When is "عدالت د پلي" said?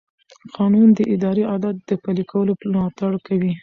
1.53-2.23